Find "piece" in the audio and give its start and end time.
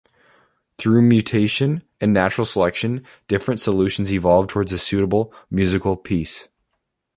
5.95-6.47